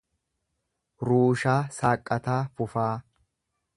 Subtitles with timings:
[1.09, 2.91] Ruushaa Saaqqataa Fufaa